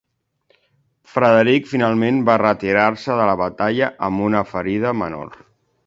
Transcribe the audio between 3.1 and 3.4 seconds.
de la